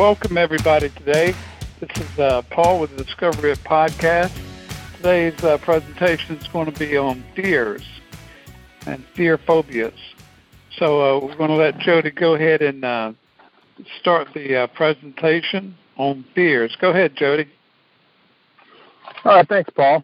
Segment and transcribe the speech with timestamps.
[0.00, 1.34] welcome everybody today.
[1.78, 4.34] This is uh, Paul with the Discovery It podcast.
[4.96, 7.82] Today's uh, presentation is going to be on fears
[8.86, 9.92] and fear phobias.
[10.78, 13.12] So uh, we're going to let Jody go ahead and uh,
[14.00, 16.74] start the uh, presentation on fears.
[16.80, 17.46] Go ahead, Jody.
[19.26, 20.02] All right, thanks, Paul.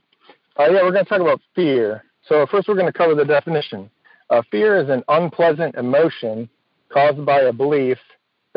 [0.61, 2.05] Uh, yeah, we're going to talk about fear.
[2.29, 3.89] So first, we're going to cover the definition.
[4.51, 6.51] Fear is an unpleasant emotion
[6.91, 7.97] caused by a belief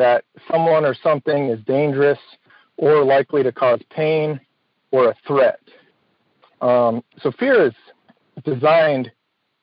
[0.00, 2.18] that someone or something is dangerous
[2.78, 4.40] or likely to cause pain
[4.92, 5.60] or a threat.
[6.62, 7.74] Um, so fear is
[8.42, 9.12] designed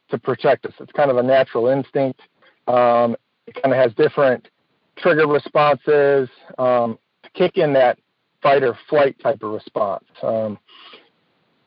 [0.10, 0.74] to protect us.
[0.80, 2.22] It's kind of a natural instinct.
[2.68, 3.16] Um,
[3.48, 4.48] it kind of has different
[4.96, 6.30] trigger responses
[6.60, 7.98] um, to kick in that
[8.44, 10.06] fight or flight type of response.
[10.22, 10.60] Um,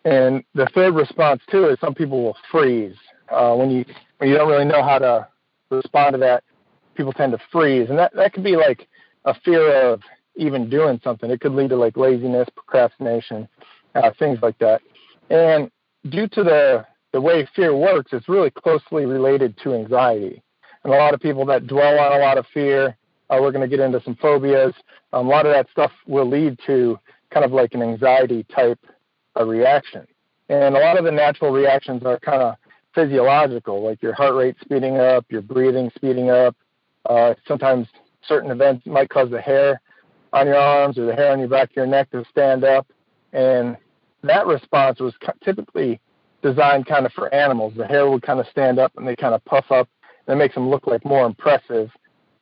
[0.04, 2.94] and the third response too is some people will freeze
[3.30, 3.84] uh, when you
[4.18, 5.26] when you don't really know how to
[5.70, 6.44] respond to that.
[7.00, 8.86] People tend to freeze, and that that could be like
[9.24, 10.02] a fear of
[10.36, 11.30] even doing something.
[11.30, 13.48] It could lead to like laziness, procrastination,
[13.94, 14.82] uh, things like that.
[15.30, 15.70] And
[16.10, 16.84] due to the
[17.14, 20.42] the way fear works, it's really closely related to anxiety.
[20.84, 22.98] And a lot of people that dwell on a lot of fear,
[23.30, 24.74] uh, we're going to get into some phobias.
[25.14, 26.98] Um, a lot of that stuff will lead to
[27.30, 28.84] kind of like an anxiety type
[29.36, 30.06] of reaction.
[30.50, 32.56] And a lot of the natural reactions are kind of
[32.94, 36.54] physiological, like your heart rate speeding up, your breathing speeding up.
[37.08, 37.86] Uh, sometimes
[38.26, 39.80] certain events might cause the hair
[40.32, 42.86] on your arms or the hair on your back of your neck to stand up.
[43.32, 43.76] And
[44.22, 46.00] that response was typically
[46.42, 47.74] designed kind of for animals.
[47.76, 49.88] The hair would kind of stand up and they kind of puff up,
[50.28, 51.90] it makes them look like more impressive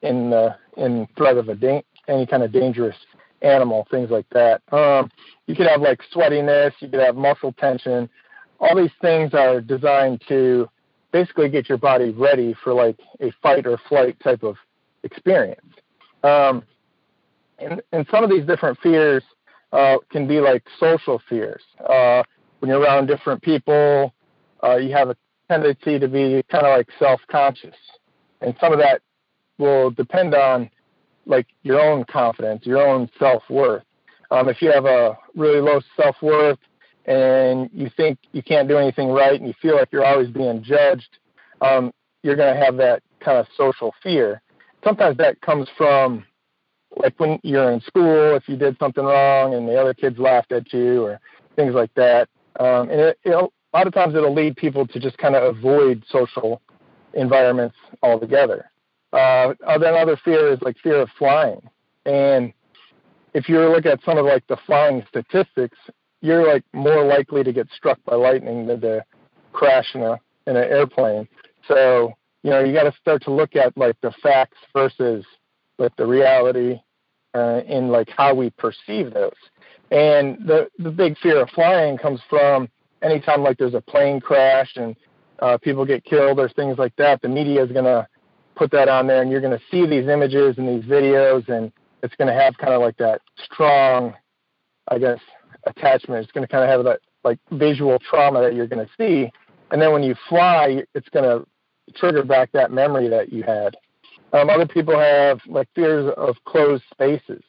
[0.02, 2.96] in the in threat of a da- any kind of dangerous
[3.42, 4.62] animal, things like that.
[4.72, 5.10] Um,
[5.46, 8.08] you could have like sweatiness, you could have muscle tension.
[8.60, 10.68] All these things are designed to
[11.12, 14.56] basically get your body ready for like a fight or flight type of
[15.02, 15.60] experience.
[16.22, 16.62] Um,
[17.58, 19.22] and, and some of these different fears
[19.72, 21.62] uh, can be like social fears.
[21.88, 22.22] Uh,
[22.58, 24.12] when you're around different people,
[24.62, 25.16] uh, you have a
[25.48, 27.76] tendency to be kind of like self-conscious,
[28.40, 29.02] and some of that
[29.58, 30.70] will depend on
[31.26, 33.82] like your own confidence, your own self-worth.
[34.30, 36.58] Um, if you have a really low self-worth
[37.08, 40.62] and you think you can't do anything right and you feel like you're always being
[40.62, 41.18] judged,
[41.62, 41.90] um,
[42.22, 44.42] you're going to have that kind of social fear.
[44.84, 46.24] Sometimes that comes from
[46.96, 50.52] like when you're in school, if you did something wrong and the other kids laughed
[50.52, 51.18] at you or
[51.56, 52.28] things like that.
[52.60, 56.04] Um, and it, a lot of times it'll lead people to just kind of avoid
[56.10, 56.60] social
[57.14, 58.70] environments altogether.
[59.14, 61.62] Uh, then other fear is like fear of flying.
[62.04, 62.52] And
[63.32, 65.78] if you look at some of like the flying statistics,
[66.20, 69.04] you're like more likely to get struck by lightning than to
[69.52, 71.28] crash in a in an airplane.
[71.66, 72.12] So
[72.42, 75.24] you know you got to start to look at like the facts versus
[75.78, 76.80] like the reality
[77.34, 79.32] uh, in like how we perceive those.
[79.90, 82.68] And the the big fear of flying comes from
[83.02, 84.96] anytime like there's a plane crash and
[85.40, 87.22] uh, people get killed or things like that.
[87.22, 88.08] The media is gonna
[88.56, 92.14] put that on there, and you're gonna see these images and these videos, and it's
[92.16, 94.14] gonna have kind of like that strong,
[94.88, 95.20] I guess,
[95.76, 96.22] attachment.
[96.22, 99.30] It's gonna kind of have that like visual trauma that you're gonna see,
[99.70, 101.44] and then when you fly, it's gonna
[101.94, 103.76] trigger back that memory that you had.
[104.32, 107.42] Um, other people have like fears of closed spaces,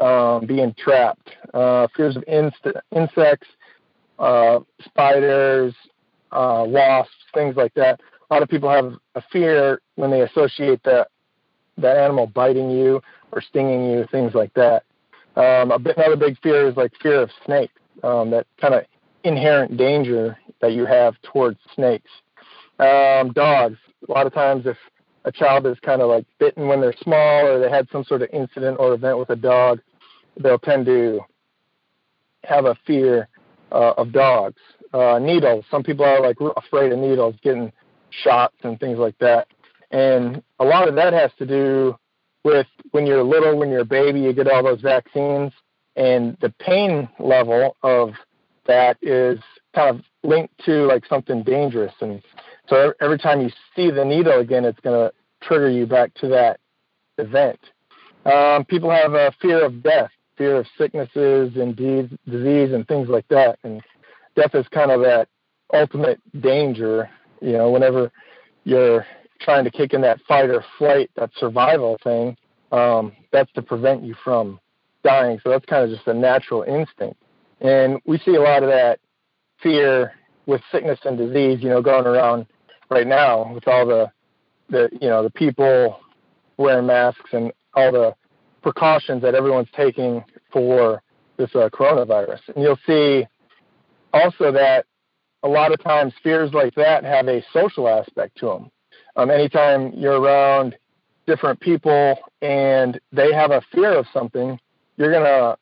[0.00, 3.48] um, being trapped, uh, fears of inst- insects,
[4.18, 5.74] uh, spiders,
[6.32, 8.00] uh, wasps, things like that.
[8.28, 11.08] A lot of people have a fear when they associate that
[11.78, 13.00] that animal biting you
[13.32, 14.84] or stinging you, things like that.
[15.36, 18.84] Um, another big fear is like fear of snakes, um, that kind of
[19.24, 22.10] inherent danger that you have towards snakes.
[22.78, 23.78] Um, dogs.
[24.08, 24.76] A lot of times, if
[25.24, 28.22] a child is kind of like bitten when they're small or they had some sort
[28.22, 29.80] of incident or event with a dog,
[30.40, 31.20] they'll tend to
[32.44, 33.28] have a fear
[33.72, 34.60] uh, of dogs.
[34.92, 35.64] Uh, needles.
[35.70, 37.72] Some people are like afraid of needles, getting
[38.10, 39.48] shots and things like that.
[39.90, 41.96] And a lot of that has to do
[42.46, 45.52] with when you're little, when you're a baby, you get all those vaccines,
[45.96, 48.12] and the pain level of
[48.66, 49.40] that is
[49.74, 51.92] kind of linked to like something dangerous.
[52.00, 52.22] And
[52.68, 55.12] so every time you see the needle again, it's going to
[55.42, 56.60] trigger you back to that
[57.18, 57.58] event.
[58.24, 63.08] Um, people have a fear of death, fear of sicknesses and de- disease and things
[63.08, 63.58] like that.
[63.64, 63.82] And
[64.36, 65.28] death is kind of that
[65.74, 67.10] ultimate danger.
[67.40, 68.12] You know, whenever
[68.62, 69.04] you're
[69.46, 72.36] trying to kick in that fight or flight, that survival thing,
[72.72, 74.58] um, that's to prevent you from
[75.04, 75.38] dying.
[75.42, 77.22] So that's kind of just a natural instinct.
[77.60, 78.98] And we see a lot of that
[79.62, 80.12] fear
[80.46, 82.46] with sickness and disease, you know, going around
[82.90, 84.10] right now with all the
[84.68, 86.00] the you know the people
[86.56, 88.14] wearing masks and all the
[88.62, 91.00] precautions that everyone's taking for
[91.36, 92.40] this uh, coronavirus.
[92.48, 93.26] And you'll see
[94.12, 94.86] also that
[95.44, 98.70] a lot of times fears like that have a social aspect to them.
[99.16, 100.76] Um, anytime you're around
[101.26, 104.58] different people and they have a fear of something,
[104.96, 105.56] you're going to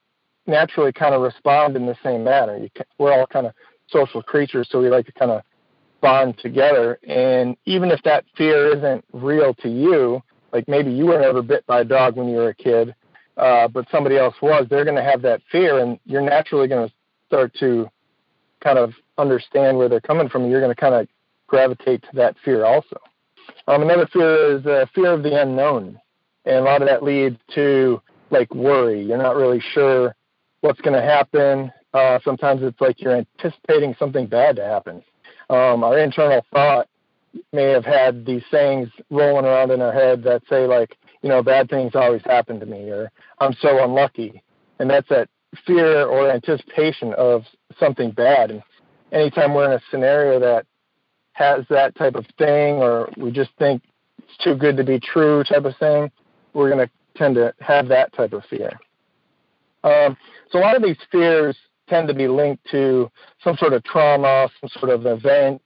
[0.46, 2.56] naturally kind of respond in the same manner.
[2.58, 2.68] You,
[2.98, 3.54] we're all kind of
[3.88, 5.42] social creatures, so we like to kind of
[6.00, 6.98] bond together.
[7.06, 10.22] And even if that fear isn't real to you,
[10.52, 12.94] like maybe you were never bit by a dog when you were a kid,
[13.36, 16.88] uh, but somebody else was, they're going to have that fear, and you're naturally going
[16.88, 16.94] to
[17.26, 17.88] start to
[18.62, 20.42] kind of understand where they're coming from.
[20.42, 21.08] And you're going to kind of
[21.46, 22.98] gravitate to that fear also.
[23.66, 25.98] Um, another fear is uh, fear of the unknown,
[26.44, 28.00] and a lot of that leads to
[28.30, 29.02] like worry.
[29.02, 30.14] You're not really sure
[30.60, 31.72] what's going to happen.
[31.92, 35.02] Uh, sometimes it's like you're anticipating something bad to happen.
[35.50, 36.88] Um, our internal thought
[37.52, 41.42] may have had these sayings rolling around in our head that say like, you know,
[41.42, 44.42] bad things always happen to me, or I'm so unlucky,
[44.78, 45.28] and that's that
[45.66, 47.44] fear or anticipation of
[47.78, 48.50] something bad.
[48.50, 48.62] And
[49.12, 50.66] anytime we're in a scenario that
[51.34, 53.82] has that type of thing, or we just think
[54.18, 56.10] it's too good to be true type of thing,
[56.54, 58.70] we're going to tend to have that type of fear.
[59.82, 60.16] Um,
[60.50, 61.56] so a lot of these fears
[61.88, 63.10] tend to be linked to
[63.42, 65.60] some sort of trauma, some sort of event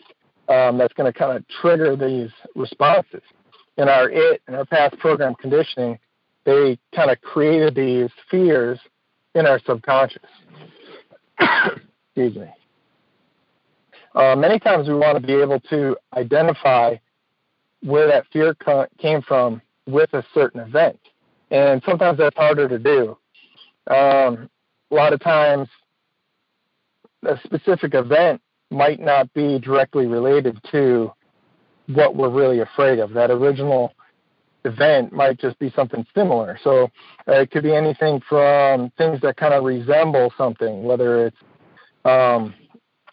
[0.49, 3.23] um, that's going to kind of trigger these responses.
[3.77, 5.99] In our IT and our past program conditioning,
[6.45, 8.81] they kind of created these fears
[9.35, 10.23] in our subconscious.
[11.39, 12.49] Excuse me.
[14.19, 16.97] Uh, many times we want to be able to identify
[17.83, 20.99] where that fear co- came from with a certain event.
[21.53, 23.17] And sometimes that's harder to do.
[23.87, 24.51] Um,
[24.91, 25.69] a lot of times,
[27.23, 28.43] a specific event
[28.73, 31.13] might not be directly related to
[31.87, 33.13] what we're really afraid of.
[33.13, 33.95] That original
[34.65, 36.59] event might just be something similar.
[36.65, 36.91] So
[37.29, 41.37] uh, it could be anything from things that kind of resemble something, whether it's
[42.05, 42.55] um,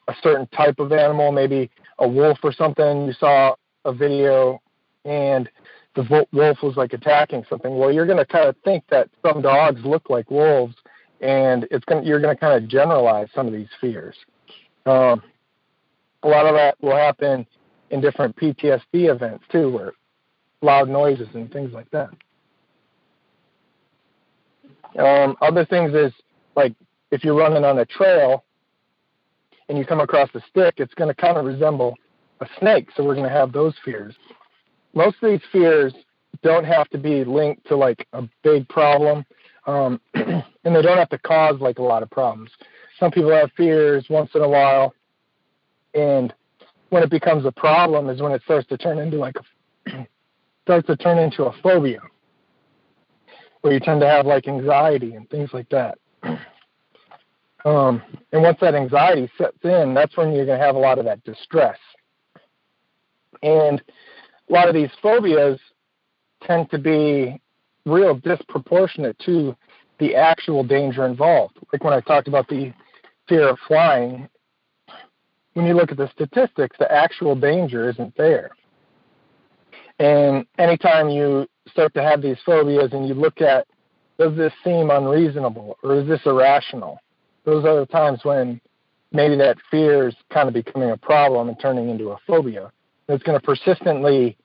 [0.07, 1.69] a certain type of animal, maybe
[1.99, 3.05] a wolf or something.
[3.05, 3.55] You saw
[3.85, 4.61] a video
[5.03, 5.49] and
[5.95, 7.77] the wolf was like attacking something.
[7.77, 10.75] Well, you're going to kind of think that some dogs look like wolves,
[11.21, 14.15] and it's going to, you're going to kind of generalize some of these fears.
[14.85, 15.23] Um,
[16.23, 17.45] a lot of that will happen
[17.91, 19.93] in different PTSD events too, where
[20.61, 22.09] loud noises and things like that.
[24.99, 26.13] Um, other things is
[26.55, 26.73] like
[27.11, 28.43] if you're running on a trail
[29.69, 31.95] and you come across a stick, it's going to kind of resemble
[32.41, 32.89] a snake.
[32.95, 34.15] So we're going to have those fears.
[34.93, 35.93] Most of these fears
[36.43, 39.25] don't have to be linked to like a big problem,
[39.65, 42.51] um, and they don't have to cause like a lot of problems.
[42.99, 44.93] Some people have fears once in a while,
[45.93, 46.33] and
[46.89, 49.35] when it becomes a problem is when it starts to turn into like
[49.87, 50.07] a
[50.63, 51.99] starts to turn into a phobia,
[53.61, 55.97] where you tend to have like anxiety and things like that.
[57.65, 58.01] Um,
[58.31, 61.05] and once that anxiety sets in, that's when you're going to have a lot of
[61.05, 61.79] that distress.
[63.41, 63.81] And
[64.49, 65.59] a lot of these phobias
[66.43, 67.41] tend to be
[67.85, 69.55] real disproportionate to
[69.99, 71.57] the actual danger involved.
[71.73, 72.71] Like when I talked about the
[73.27, 74.29] fear of flying,
[75.53, 78.51] when you look at the statistics, the actual danger isn't there.
[79.99, 83.65] And anytime you start to have these phobias and you look at,
[84.19, 86.99] does this seem unreasonable or is this irrational?
[87.45, 88.59] Those are the times when
[89.11, 92.71] maybe that fear is kind of becoming a problem and turning into a phobia.
[93.07, 94.37] It's going to persistently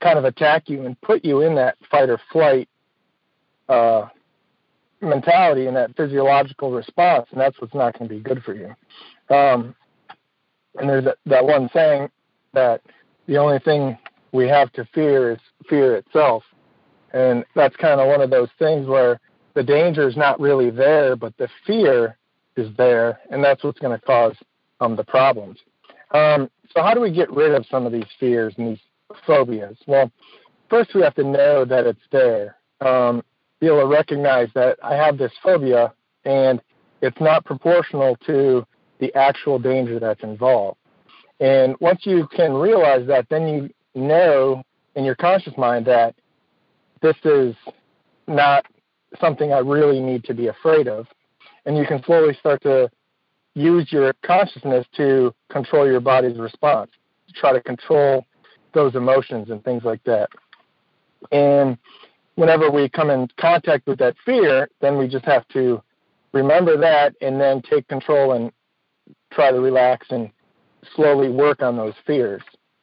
[0.00, 2.68] kind of attack you and put you in that fight or flight
[3.68, 4.06] uh,
[5.00, 8.74] mentality and that physiological response, and that's what's not going to be good for you.
[9.34, 9.74] Um,
[10.76, 12.08] and there's that, that one saying
[12.52, 12.80] that
[13.26, 13.98] the only thing
[14.32, 16.42] we have to fear is fear itself.
[17.12, 19.20] And that's kind of one of those things where
[19.54, 22.18] the danger is not really there, but the fear
[22.56, 24.34] is there, and that's what's going to cause
[24.80, 25.58] um, the problems.
[26.12, 28.80] Um, so, how do we get rid of some of these fears and these
[29.26, 29.76] phobias?
[29.86, 30.10] Well,
[30.70, 32.56] first we have to know that it's there.
[32.80, 33.22] Um,
[33.60, 35.92] be able to recognize that I have this phobia,
[36.24, 36.60] and
[37.00, 38.66] it's not proportional to
[38.98, 40.78] the actual danger that's involved.
[41.40, 44.62] And once you can realize that, then you know
[44.94, 46.14] in your conscious mind that
[47.02, 47.54] this is
[48.26, 48.64] not
[49.20, 51.06] something I really need to be afraid of
[51.66, 52.90] and you can slowly start to
[53.54, 56.90] use your consciousness to control your body's response,
[57.28, 58.24] to try to control
[58.72, 60.28] those emotions and things like that.
[61.30, 61.78] And
[62.34, 65.82] whenever we come in contact with that fear, then we just have to
[66.32, 68.50] remember that and then take control and
[69.32, 70.30] try to relax and
[70.94, 72.42] slowly work on those fears.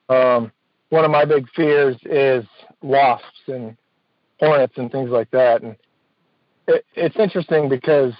[0.09, 0.51] Um,
[0.89, 2.45] one of my big fears is
[2.81, 3.77] wasps and
[4.39, 5.61] hornets and things like that.
[5.61, 5.75] And
[6.67, 8.13] it, it's interesting because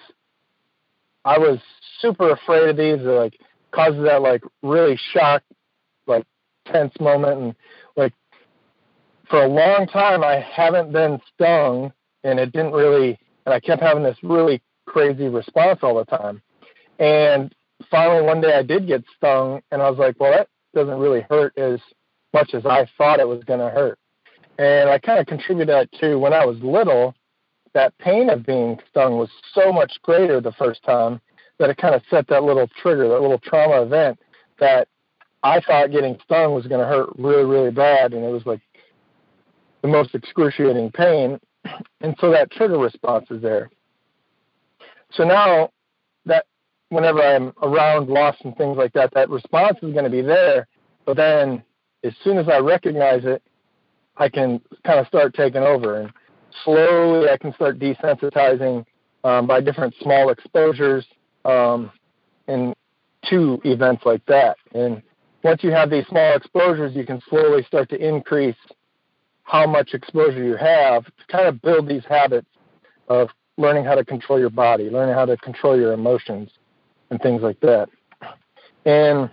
[1.25, 1.60] I was
[2.00, 3.06] super afraid of these.
[3.06, 3.40] It like
[3.72, 5.44] causes that like really shock,
[6.08, 6.25] like
[6.66, 7.56] tense moment, and
[7.96, 8.13] like
[9.30, 13.82] for a long time I haven't been stung, and it didn't really, and I kept
[13.82, 16.42] having this really crazy response all the time.
[17.00, 17.54] And
[17.90, 21.25] finally, one day I did get stung, and I was like, well, that doesn't really
[21.30, 21.80] hurt as
[22.34, 23.98] much as I thought it was going to hurt.
[24.58, 27.16] And I kind of contribute that to when I was little,
[27.74, 31.22] that pain of being stung was so much greater the first time
[31.60, 34.20] that it kind of set that little trigger, that little trauma event
[34.60, 34.88] that
[35.44, 38.13] I thought getting stung was going to hurt really, really bad.
[38.13, 38.62] And it was like
[39.82, 41.40] the most excruciating pain.
[42.01, 43.70] And so that trigger response is there.
[45.12, 45.70] So now
[46.25, 46.48] that
[46.90, 50.68] whenever I'm around loss and things like that, that response is going to be there.
[51.06, 51.63] But then
[52.04, 53.44] as soon as I recognize it,
[54.18, 56.01] I can kind of start taking over.
[56.01, 56.12] And
[56.63, 58.86] slowly I can start desensitizing
[59.24, 61.05] um, by different small exposures
[61.46, 61.91] um,
[62.48, 62.74] in
[63.29, 64.58] two events like that.
[64.74, 65.01] And
[65.43, 68.55] once you have these small exposures, you can slowly start to increase
[69.43, 72.48] how much exposure you have to kind of build these habits
[73.08, 76.50] of learning how to control your body, learning how to control your emotions,
[77.10, 77.89] and things like that.
[78.86, 79.29] And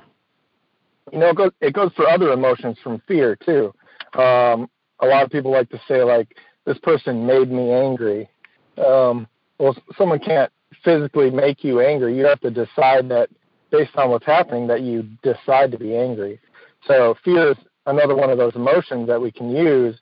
[1.13, 3.73] you know, it goes, it goes for other emotions from fear too.
[4.15, 4.69] Um,
[5.01, 6.37] a lot of people like to say like,
[6.69, 8.29] this person made me angry.
[8.77, 9.27] Um,
[9.59, 10.53] well, someone can't
[10.85, 12.15] physically make you angry.
[12.15, 13.31] You have to decide that
[13.71, 16.39] based on what's happening that you decide to be angry.
[16.87, 17.57] So fear is
[17.87, 19.99] another one of those emotions that we can use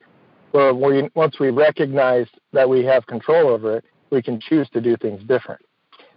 [0.51, 4.81] where we, once we recognize that we have control over it, we can choose to
[4.81, 5.63] do things different.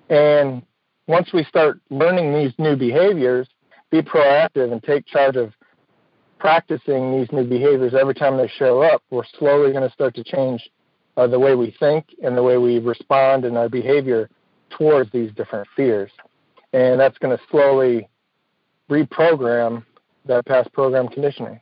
[0.10, 0.64] And
[1.08, 3.48] once we start learning these new behaviors,
[3.92, 5.54] be proactive and take charge of
[6.40, 10.24] practicing these new behaviors every time they show up, we're slowly going to start to
[10.24, 10.70] change
[11.18, 14.30] uh, the way we think and the way we respond and our behavior
[14.70, 16.12] towards these different fears.
[16.74, 18.08] And that's going to slowly
[18.90, 19.86] reprogram
[20.26, 21.60] that past program conditioning.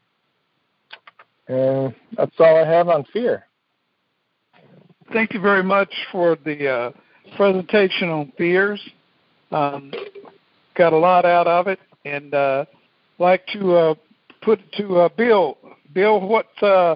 [1.47, 3.45] And that's all I have on fear.
[5.13, 6.91] Thank you very much for the uh,
[7.37, 8.81] presentation on fears.
[9.51, 9.93] Um,
[10.75, 12.65] got a lot out of it, and uh,
[13.17, 13.95] like to uh,
[14.41, 15.57] put to uh, Bill.
[15.93, 16.95] Bill, what uh,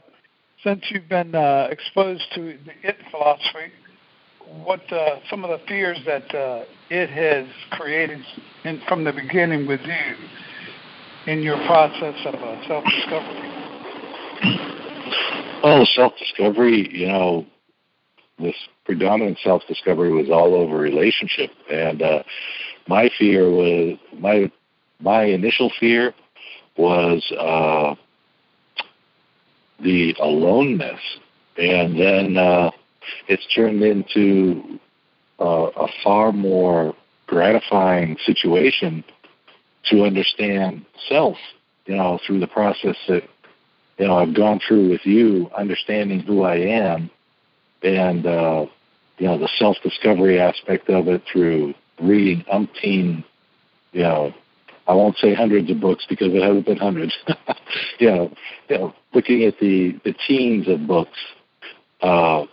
[0.63, 3.71] since you've been uh, exposed to the IT philosophy,
[4.63, 8.19] what uh, some of the fears that uh, it has created
[8.63, 13.51] in, from the beginning with you in your process of uh, self-discovery?
[15.63, 17.45] Well, self-discovery, you know,
[18.39, 18.55] this
[18.86, 22.24] predominant self-discovery was all over relationship, and uh,
[22.88, 24.51] my fear was my
[25.00, 26.13] my initial fear
[26.78, 27.96] was uh,
[29.84, 31.00] the aloneness,
[31.58, 32.72] and then uh,
[33.28, 34.80] it's turned into
[35.40, 36.96] uh, a far more
[37.28, 39.04] gratifying situation
[39.90, 41.38] to understand self.
[41.86, 43.24] You know, through the process that
[43.98, 47.10] you know I've gone through with you, understanding who I am,
[47.82, 48.66] and uh,
[49.18, 53.24] you know the self discovery aspect of it through reading umpteen,
[53.92, 54.34] you know,
[54.91, 57.17] I won't say hundreds of books because it hasn't been hundreds.
[58.00, 58.33] you know,
[58.67, 61.17] you know, looking at the the teens of books
[62.01, 62.43] uh,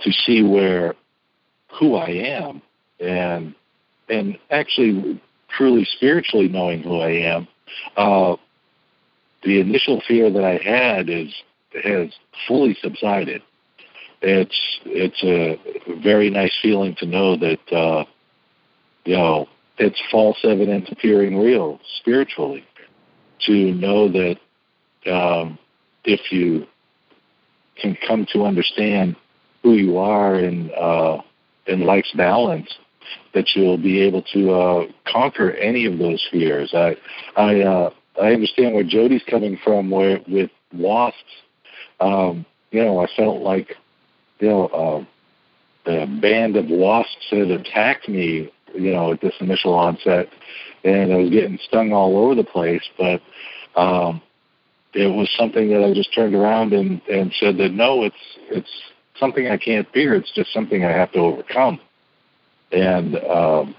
[0.00, 0.96] to see where
[1.78, 2.62] who I am
[2.98, 3.54] and
[4.08, 5.22] and actually
[5.56, 7.46] truly spiritually knowing who I am.
[7.96, 8.34] Uh,
[9.44, 11.32] the initial fear that I had is
[11.84, 12.08] has
[12.48, 13.40] fully subsided.
[14.20, 15.60] It's it's a
[16.02, 18.04] very nice feeling to know that uh,
[19.04, 19.48] you know
[19.78, 22.64] it's false evidence appearing real spiritually.
[23.46, 24.36] To know that
[25.10, 25.58] um,
[26.04, 26.66] if you
[27.80, 29.16] can come to understand
[29.62, 31.18] who you are in uh,
[31.66, 32.68] in life's balance,
[33.34, 36.72] that you'll be able to uh, conquer any of those fears.
[36.74, 36.96] I
[37.36, 41.18] I uh, I understand where Jody's coming from, where with wasps.
[42.00, 43.76] Um, you know, I felt like
[44.38, 45.04] you know uh,
[45.84, 50.28] the band of wasps had attacked me you know, at this initial onset,
[50.84, 52.82] and I was getting stung all over the place.
[52.98, 53.20] But
[53.76, 54.22] um,
[54.94, 58.16] it was something that I just turned around and and said that no, it's
[58.50, 58.70] it's
[59.18, 60.14] something I can't fear.
[60.14, 61.80] It's just something I have to overcome.
[62.72, 63.74] And um,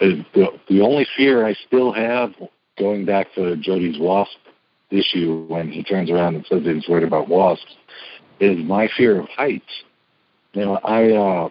[0.00, 2.32] the, the the only fear I still have,
[2.78, 4.36] going back to Jody's wasp
[4.90, 7.76] issue when he turns around and says that he's worried about wasps,
[8.40, 9.82] is my fear of heights.
[10.52, 11.48] You know, I uh,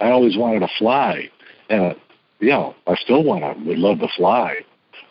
[0.00, 1.30] I always wanted to fly.
[1.68, 1.96] And,
[2.40, 4.56] you know, I still want to, would love to fly.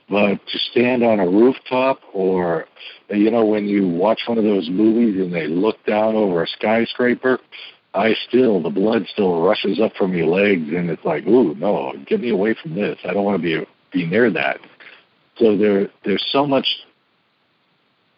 [0.10, 2.66] But to stand on a rooftop or,
[3.10, 6.48] you know, when you watch one of those movies and they look down over a
[6.48, 7.40] skyscraper,
[7.94, 11.94] I still the blood still rushes up from your legs, and it's like, ooh, no,
[12.08, 12.98] get me away from this.
[13.04, 14.60] I don't want to be be near that.
[15.38, 16.68] So there there's so much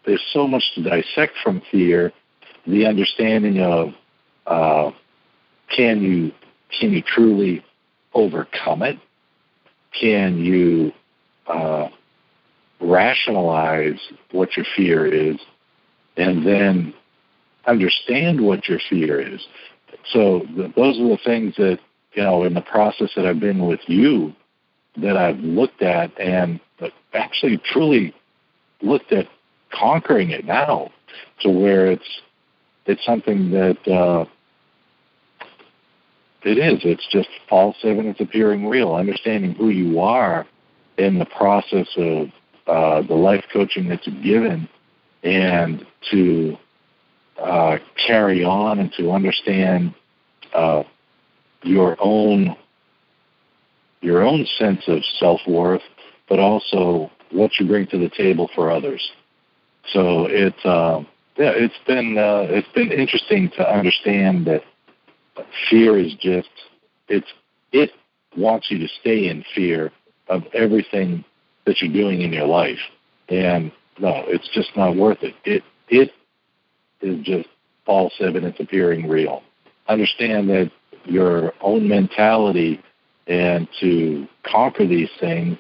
[0.06, 2.12] there's so much to dissect from fear.
[2.68, 3.90] The understanding of
[4.46, 4.92] uh,
[5.76, 6.32] can you
[6.80, 7.64] can you truly
[8.14, 8.98] overcome it?
[10.00, 10.92] Can you
[11.48, 11.90] uh,
[12.80, 14.00] rationalize
[14.32, 15.38] what your fear is,
[16.18, 16.94] and then
[17.66, 19.46] understand what your fear is?
[20.12, 21.80] So those are the things that
[22.14, 24.34] you know in the process that I've been with you
[24.98, 26.60] that I've looked at and
[27.14, 28.14] actually truly
[28.82, 29.28] looked at
[29.72, 30.92] conquering it now
[31.42, 32.22] to where it's
[32.86, 34.26] it's something that uh,
[36.44, 36.82] it is.
[36.84, 38.94] It's just false evidence appearing real.
[38.94, 40.46] Understanding who you are
[40.98, 42.28] in the process of
[42.68, 44.68] uh, the life coaching that's given,
[45.24, 46.58] and to
[47.42, 49.94] uh, carry on and to understand
[50.54, 50.84] uh,
[51.64, 52.56] your own
[54.02, 55.82] your own sense of self worth,
[56.28, 59.12] but also what you bring to the table for others.
[59.92, 61.04] So it's uh,
[61.38, 64.64] yeah, it's been uh, it's been interesting to understand that
[65.70, 66.50] fear is just
[67.08, 67.28] it's
[67.72, 67.92] it
[68.38, 69.92] wants you to stay in fear
[70.28, 71.24] of everything
[71.66, 72.80] that you're doing in your life,
[73.30, 75.36] and no, it's just not worth it.
[75.46, 76.12] It it
[77.02, 77.48] is just
[77.86, 79.44] false evidence appearing real.
[79.88, 80.72] Understand that
[81.06, 82.82] your own mentality
[83.28, 85.58] and to conquer these things,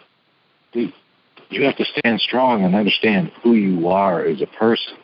[0.73, 4.97] you have to stand strong and understand who you are as a person.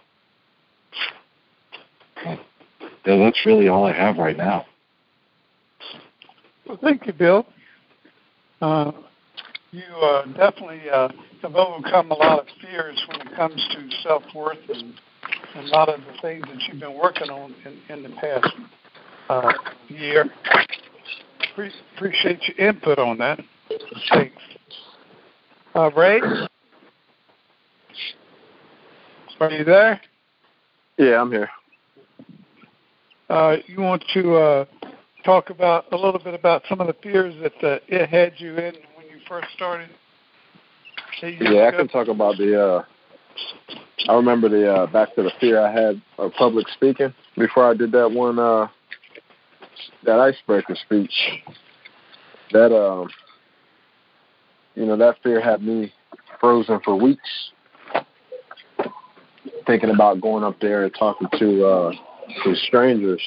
[3.05, 4.65] That's really all I have right now.
[6.67, 7.45] Well, thank you, Bill.
[8.61, 8.91] Uh,
[9.71, 11.09] you uh, definitely uh,
[11.41, 14.93] have overcome a lot of fears when it comes to self worth and,
[15.55, 18.47] and, a lot of the things that you've been working on in, in the past
[19.29, 19.53] uh,
[19.87, 20.25] year.
[21.55, 23.39] Pre- appreciate your input on that.
[24.11, 24.35] Thanks.
[25.75, 26.21] Uh, Ray?
[29.39, 30.01] Are you there?
[30.97, 31.49] Yeah, I'm here.
[33.29, 34.65] Uh, you want to uh,
[35.23, 38.51] talk about a little bit about some of the fears that uh, it had you
[38.57, 39.89] in when you first started?
[41.21, 42.59] Yeah, I can talk about the.
[42.59, 42.83] Uh,
[44.07, 47.73] I remember the uh, back to the fear I had of public speaking before I
[47.73, 48.67] did that one uh,
[50.05, 51.13] that icebreaker speech.
[52.51, 53.09] That um,
[54.75, 55.93] you know, that fear had me
[56.39, 57.51] frozen for weeks,
[59.67, 61.91] thinking about going up there and talking to uh,
[62.43, 63.21] to strangers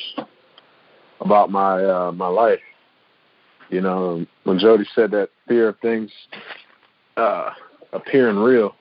[1.20, 2.60] about my uh, my life.
[3.70, 6.10] You know, when Jody said that fear of things
[7.16, 7.50] uh,
[7.92, 8.74] appearing real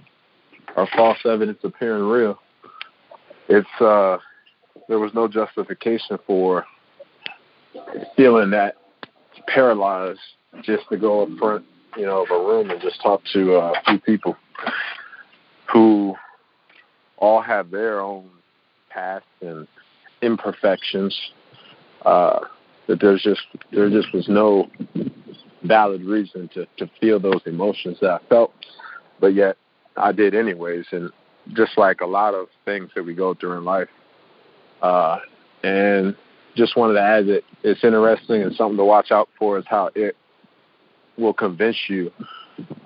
[0.76, 2.40] or false evidence appearing real,
[3.48, 4.18] it's uh,
[4.88, 6.66] there was no justification for
[8.16, 8.76] feeling that
[9.48, 10.20] paralyzed
[10.64, 11.66] just to go up front,
[11.98, 14.36] you know, of a room and just talk to uh, a few people
[15.72, 16.14] who
[17.18, 18.30] all have their own
[18.90, 19.68] past and
[20.22, 21.18] imperfections
[22.06, 22.40] uh,
[22.88, 24.70] that there's just there just was no
[25.64, 28.54] valid reason to to feel those emotions that I felt,
[29.20, 29.58] but yet
[29.98, 30.86] I did anyways.
[30.92, 31.12] And
[31.54, 33.90] just like a lot of things that we go through in life,
[34.82, 35.20] uh,
[35.64, 36.16] and
[36.56, 39.90] just wanted to add that it's interesting and something to watch out for is how
[39.96, 40.16] it
[41.18, 42.12] will convince you.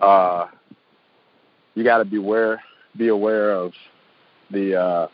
[0.01, 0.47] Uh,
[1.73, 2.61] you got to be aware,
[2.97, 3.73] be aware of
[4.51, 5.07] the uh,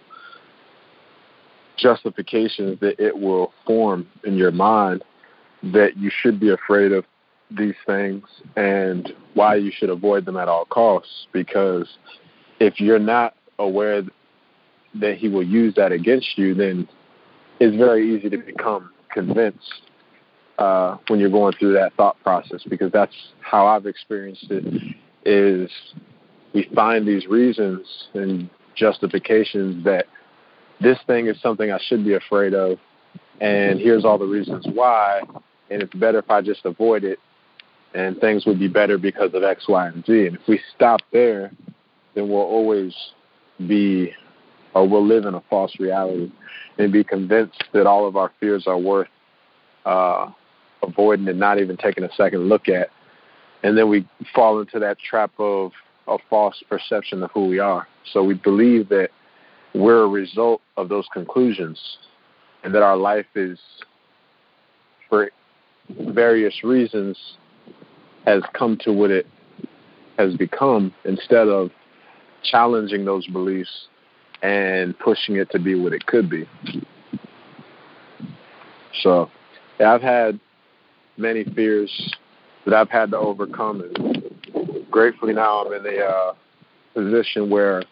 [1.82, 5.04] justifications that it will form in your mind
[5.64, 7.06] that you should be afraid of
[7.58, 8.24] these things
[8.56, 11.28] and why you should avoid them at all costs.
[11.34, 11.88] Because
[12.60, 14.04] if you're not aware
[14.96, 16.88] that he will use that against you, then
[17.60, 19.82] it's very easy to become convinced
[20.58, 22.62] uh, when you're going through that thought process.
[22.70, 24.96] Because that's how I've experienced it.
[25.24, 25.70] Is
[26.54, 30.06] we find these reasons and justifications that
[30.82, 32.78] this thing is something I should be afraid of,
[33.40, 35.22] and here's all the reasons why,
[35.70, 37.20] and it's better if I just avoid it,
[37.94, 40.28] and things would be better because of X, Y, and Z.
[40.28, 41.52] And if we stop there,
[42.16, 42.96] then we'll always
[43.68, 44.12] be,
[44.74, 46.32] or we'll live in a false reality
[46.78, 49.10] and be convinced that all of our fears are worth
[49.86, 50.30] uh,
[50.84, 52.90] avoiding and not even taking a second look at.
[53.64, 55.72] And then we fall into that trap of
[56.08, 57.88] a false perception of who we are.
[58.14, 59.10] So we believe that
[59.74, 61.80] we're a result of those conclusions
[62.64, 63.60] and that our life is
[65.10, 65.30] for
[65.90, 67.18] various reasons
[68.26, 69.26] has come to what it
[70.18, 71.72] has become instead of
[72.44, 73.88] challenging those beliefs
[74.42, 76.48] and pushing it to be what it could be.
[79.02, 79.30] So
[79.80, 80.40] yeah, I've had
[81.18, 82.16] many fears
[82.66, 86.34] that I've had to overcome, and gratefully now I'm in a uh,
[86.94, 87.84] position where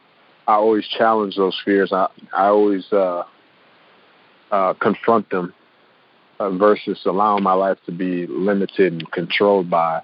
[0.49, 1.93] I always challenge those fears.
[1.93, 3.21] I I always uh,
[4.51, 5.53] uh, confront them
[6.39, 10.01] uh, versus allowing my life to be limited and controlled by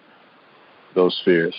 [0.93, 1.55] those fears.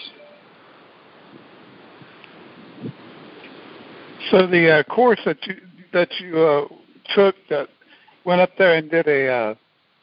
[4.30, 5.56] So the uh, course that you
[5.92, 6.68] that you uh,
[7.12, 7.68] took that
[8.24, 9.54] went up there and did a uh,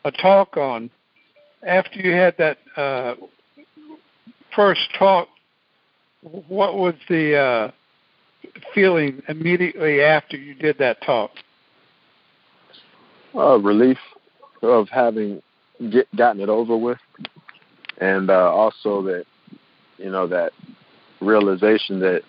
[0.04, 0.90] a talk on
[1.66, 3.16] after you had that uh,
[4.54, 5.30] first talk.
[6.22, 7.72] What was the uh,
[8.74, 11.32] feeling immediately after you did that talk?
[13.36, 13.98] Uh, relief
[14.62, 15.42] of having
[15.92, 17.00] get, gotten it over with,
[18.00, 19.26] and uh, also that
[19.98, 20.52] you know that
[21.20, 22.22] realization that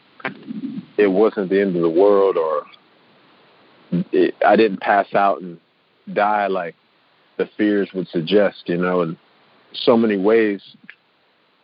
[0.96, 2.62] it wasn't the end of the world, or
[4.12, 5.58] it, I didn't pass out and
[6.12, 6.74] die like
[7.36, 8.62] the fears would suggest.
[8.66, 9.18] You know, in
[9.74, 10.62] so many ways,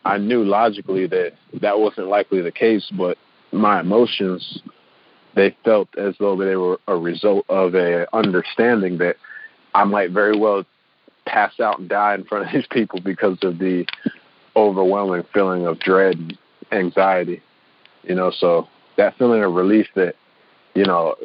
[0.05, 3.17] I knew logically that that wasn't likely the case, but
[3.51, 4.61] my emotions
[5.35, 9.15] they felt as though they were a result of a understanding that
[9.73, 10.65] I might very well
[11.25, 13.85] pass out and die in front of these people because of the
[14.55, 16.37] overwhelming feeling of dread and
[16.71, 17.41] anxiety.
[18.03, 20.15] You know, so that feeling of relief that,
[20.73, 21.15] you know,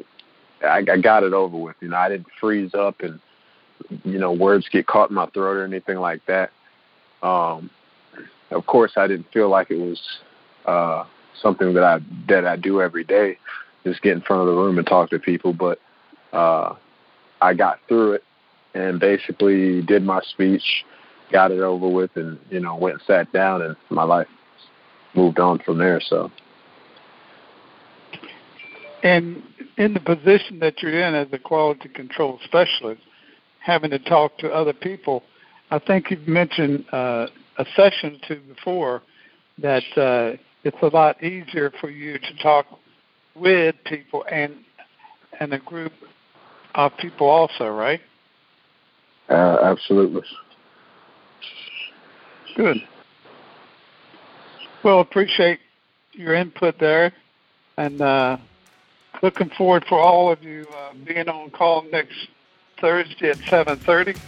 [0.63, 1.77] I, I got it over with.
[1.81, 3.19] You know, I didn't freeze up and,
[4.05, 6.51] you know, words get caught in my throat or anything like that.
[7.23, 7.71] Um,
[8.51, 10.01] of course, I didn't feel like it was
[10.67, 11.05] uh,
[11.43, 13.39] something that I that I do every day,
[13.85, 15.53] just get in front of the room and talk to people.
[15.53, 15.79] But
[16.33, 16.75] uh,
[17.41, 18.25] I got through it
[18.75, 20.85] and basically did my speech,
[21.33, 24.29] got it over with, and you know went and sat down, and my life
[25.15, 26.01] moved on from there.
[26.01, 26.31] So.
[29.03, 29.43] And
[29.77, 33.03] in the position that you're in as a quality control specialist,
[33.61, 35.23] having to talk to other people,
[35.71, 37.27] I think you've mentioned uh,
[37.59, 39.03] a session or two before
[39.59, 42.67] that uh, it's a lot easier for you to talk
[43.37, 44.65] with people and
[45.39, 45.93] and a group
[46.75, 48.01] of people also, right?
[49.29, 50.23] Uh, absolutely.
[52.57, 52.79] Good.
[54.83, 55.61] Well, appreciate
[56.13, 57.13] your input there,
[57.77, 58.39] and uh,
[59.23, 62.17] looking forward for all of you uh, being on call next
[62.81, 64.19] Thursday at 7:30.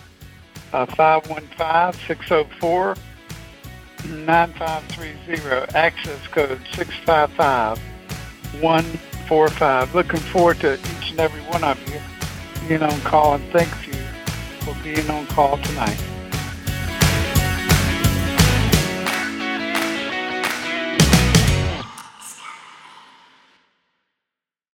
[0.73, 2.95] Uh, 515 604
[4.07, 7.79] 9530, access code six five five
[8.61, 8.85] one
[9.27, 9.95] four five.
[9.95, 12.01] Looking forward to each and every one of you
[12.69, 13.95] being on call, and thank you
[14.61, 16.18] for being on call tonight.